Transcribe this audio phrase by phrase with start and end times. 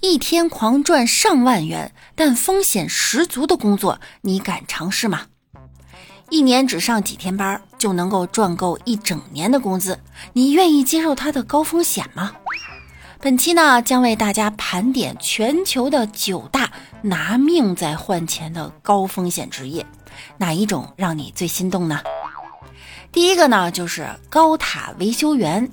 [0.00, 5.26] 一天狂赚上万元，但风险十足的工作，你敢尝试吗？
[6.30, 9.98] 一年只上几天班就能够赚够一整年的工资，
[10.34, 12.36] 你愿意接受它的高风险吗？
[13.20, 16.70] 本期呢，将为大家盘点全球的九大
[17.02, 19.84] 拿命在换钱的高风险职业，
[20.36, 22.00] 哪一种让你最心动呢？
[23.10, 25.68] 第一个呢，就是高塔维修员。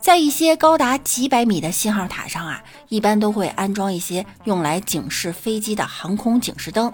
[0.00, 6.92] 在一些高达几百米的信号塔上啊，一般都会安装一些用来警示飞机的航空警示灯，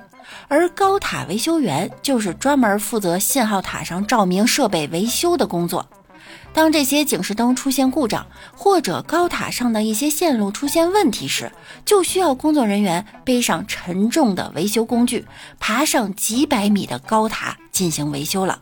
[0.49, 5.89] 而高塔维修员就是专门负责信号塔上照明设备维修的工作。
[6.53, 11.53] 当这些警示灯出现故障，或者高塔上的一些线路出现问题时，
[11.85, 15.27] 就需要工作人员背上沉重的维修工具，
[15.59, 18.61] 爬上几百米的高塔进行维修了。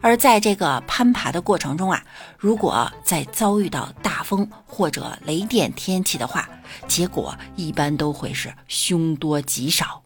[0.00, 2.02] 而在这个攀爬的过程中啊，
[2.38, 6.48] 如果再遭遇到大风或者雷电天气的话，
[6.86, 10.02] 结果一般都会是凶多吉少。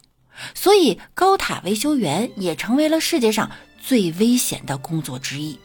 [0.55, 5.59] 所以，高塔维修员也成为了世界上最危险的工作之一。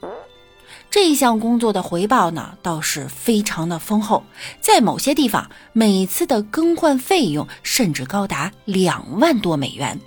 [0.89, 4.23] 这一项工作的回报呢，倒是非常的丰厚，
[4.62, 10.00] 在某些地方，每次的更换费用甚至高达两万多美元。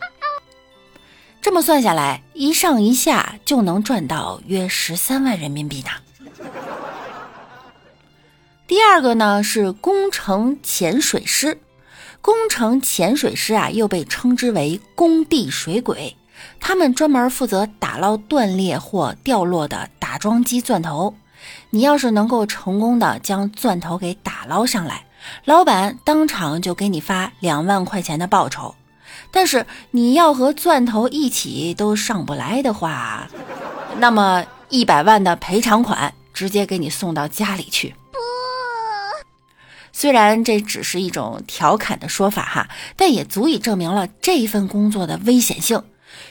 [1.43, 5.89] 这么算下来，一上一下就能赚到约十三万人民币呢。
[8.67, 11.59] 第二个呢是工程潜水师，
[12.21, 16.17] 工程潜水师啊又被称之为工地水鬼，
[16.61, 21.15] 他们专门负责打捞断裂或掉落的打桩机钻头。
[21.71, 25.07] 你要是能够成功的将钻头给打捞上来，
[25.47, 28.75] 老板当场就给你发两万块钱的报酬。
[29.31, 33.29] 但是你要和钻头一起都上不来的话，
[33.99, 37.95] 那么一百万的赔偿款直接给你送到家里去。
[39.93, 45.85] 虽然这只是一种调侃的说法哈，但也足以证明了这份工作的危险性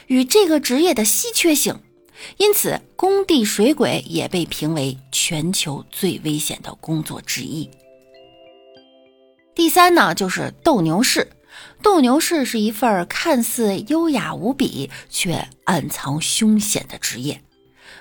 [0.06, 1.78] 与这个职业的稀缺性。
[2.36, 7.70] 因此，工地水鬼也被评为全球最危险的工作之一。
[9.54, 11.30] 第三呢，就是斗牛士。
[11.82, 17.42] 斗牛士是一份看似优雅无比，却暗藏凶险的职业。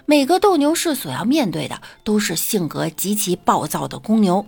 [0.06, 4.46] 每个斗牛士所要面对的都是性格极其暴躁的公牛。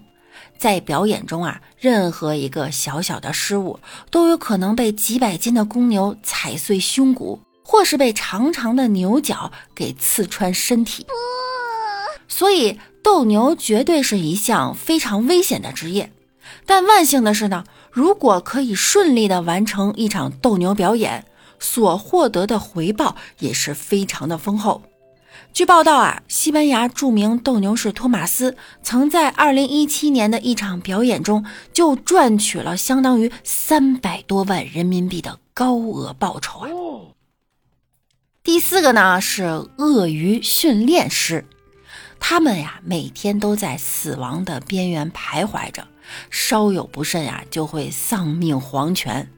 [0.58, 11.06] 在表演中啊，任何一个小小的失误，都有可能被几百斤的公牛踩碎胸骨，或是被长长的牛角给刺穿身体。
[12.28, 16.12] 所以，斗牛绝对是一项非常危险的职业。
[16.66, 17.64] 但万幸的是呢。
[17.92, 21.26] 如果可以顺利的完成一场斗牛表演，
[21.60, 24.82] 所获得的回报也是非常的丰厚。
[25.52, 36.70] 据报道啊，西班牙著名斗牛士托马斯曾在2017年的一场表演中就赚取了相当于三百多万人民币的高额报酬啊。
[38.42, 41.46] 第四个呢是鳄鱼训练师，
[42.22, 45.86] 他们呀每天都在死亡的边缘徘徊着。
[46.30, 49.30] 稍有不慎呀，就会丧命黄泉。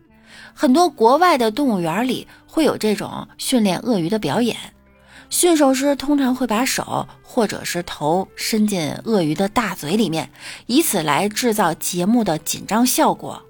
[0.53, 4.55] 很多国外的动物园里会有这种训练鳄鱼的表演，
[5.29, 10.29] 驯兽师通常会把手或者是头伸进鳄鱼的大嘴里面，
[10.67, 13.41] 以此来制造节目的紧张效果。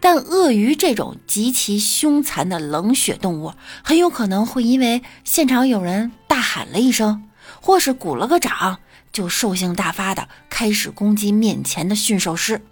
[0.00, 7.26] 但鳄鱼这种极其凶残的冷血动物，很有可能会因为现场有人大喊了一声，
[7.62, 8.80] 或是鼓了个掌。
[9.12, 12.62] 就兽性大发的开始攻击面前的驯兽师。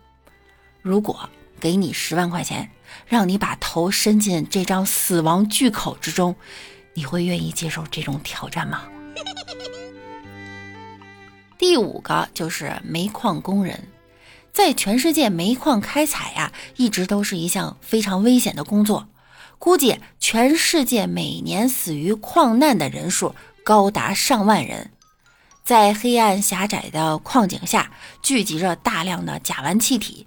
[0.83, 1.29] 如果
[1.61, 2.71] 给你十万块钱，
[3.07, 6.35] 让你把头伸进这张死亡巨口之中，
[6.95, 8.85] 你会愿意接受这种挑战吗？
[11.59, 13.89] 第五个就是煤矿工人，
[14.53, 19.07] 在全世界煤矿开采呀，一直都是一项非常危险的工作。
[19.59, 24.91] 估计全世界每年死于矿难的人数高达上万人。
[25.71, 27.93] 在黑暗狭窄的矿井下，
[28.23, 30.27] 聚集着大量的甲烷气体。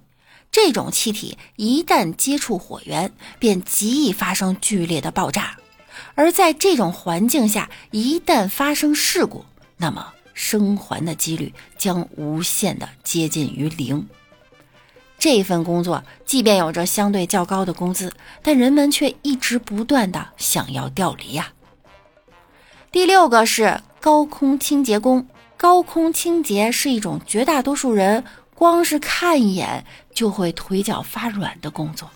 [0.50, 5.58] 这种气体一旦接触火源，便极易发生剧烈的爆炸。
[6.14, 9.44] 而在这种环境下，一旦发生事故，
[9.76, 14.08] 那么生还的几率将无限的接近于零。
[15.18, 21.52] 这份工作即便有着相对较高的工资，但人们却一直不断的想要调离呀。
[22.90, 25.26] 第六个是高空清洁工。
[25.64, 28.22] 高空清洁是一种绝大多数人
[28.54, 32.10] 光是看一眼就会腿脚发软的工作，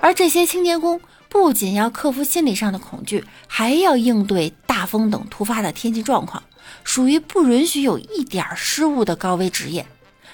[0.00, 6.42] 而这些清洁工不仅要克服心理上的恐惧，还要应对大风等突发的天气状况，
[6.82, 9.86] 属于不允许有一点失误的高危职业。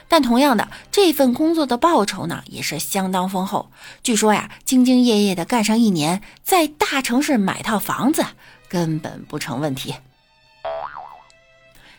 [0.08, 3.70] 但同样的，这份工作的报酬呢，也是相当丰厚。
[4.02, 8.24] 据说呀，兢兢业业的干上一年，在大城市买套房子
[8.70, 9.94] 根本不成问题。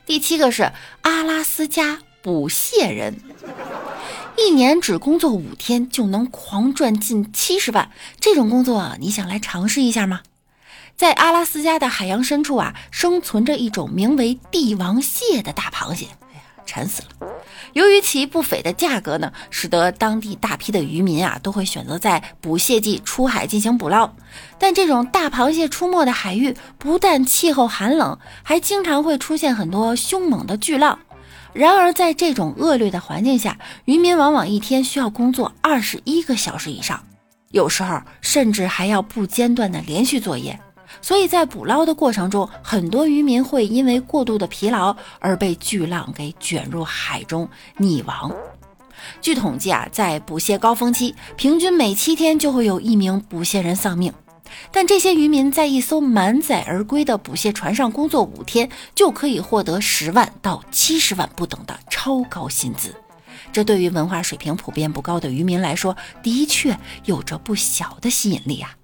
[0.06, 0.72] 第七个是
[1.02, 3.20] 阿拉斯加捕蟹人，
[4.38, 10.22] 一年只工作五天就能狂赚近七十万，这种工作你想来尝试一下吗？
[10.96, 16.06] 在阿拉斯加的海洋深处啊，生存着一种名为帝王蟹的大螃蟹。
[16.32, 17.28] 哎呀，馋死了！
[17.74, 24.14] 由于其不菲的价格呢，使得当地大批的渔民啊都会选择在捕蟹季出海进行捕捞。
[24.58, 31.00] 但这种大螃蟹出没的海域，不但气候寒冷，还经常会出现很多凶猛的巨浪。
[31.54, 37.02] 然而，在这种恶劣的环境下，渔民往往一天需要工作二十一个小时以上，
[37.52, 40.60] 有时候甚至还要不间断的连续作业。
[41.02, 47.48] 所以在捕捞的过程中，很多渔民会因为过度的疲劳而被巨浪给卷入海中
[47.78, 48.34] 溺亡。
[49.22, 54.14] 据统计啊，在捕蟹高峰期，平均每七天就会有一名捕蟹人丧命。
[54.72, 62.96] 但这些渔民在一艘满载而归的捕蟹船上工作五天，就可以获得十万到七十万不等的超高薪资。
[63.52, 68.76] 这对于文化水平普遍不高的渔民来说，的确有着不小的吸引力啊。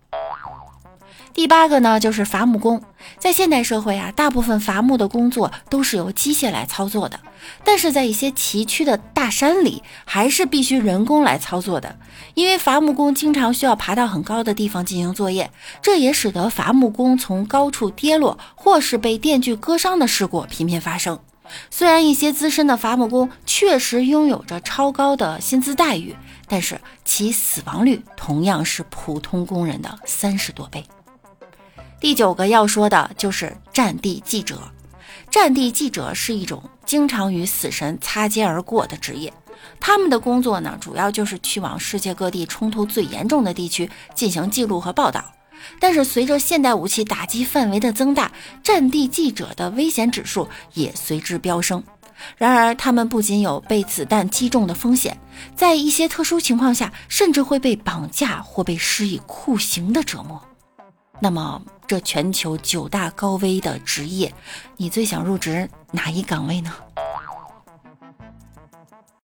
[1.33, 2.81] 第八个呢，就是伐木工。
[3.17, 7.19] 在现代社会啊，大部分伐木的工作都是由机械来操作的，
[7.63, 11.97] 但是在一些崎岖的大山里，还是必须人工来操作的。
[12.33, 15.49] 因为伐木工经常需要爬到很高的地方进行作业，
[15.81, 21.19] 这也使得伐木工从高处跌落或是被电锯割伤的事故频频发生。
[21.69, 26.15] 虽然一些资深的伐木工确实拥有着超高的薪资待遇，
[26.47, 30.85] 但是其死亡率同样是普通工人的三十多倍。
[32.01, 34.59] 第九个要说的就是战地记者。
[35.29, 39.31] 战地记者是一种经常与死神擦肩而过的职业，
[39.79, 45.23] 他们的工作呢，主要就是去往世界各地冲突最严重的地区进行记录和报道。
[45.79, 48.31] 但是随着现代武器打击范围的增大，
[48.63, 51.83] 战地记者的危险指数也随之飙升。
[52.35, 55.15] 然而，他们不仅有被子弹击中的风险，
[55.55, 60.41] 在一些特殊情况下，甚至会被绑架或被施以酷刑的折磨。
[61.23, 64.33] 那么，这全球九大高危的职业，
[64.75, 66.73] 你最想入职哪一岗位呢？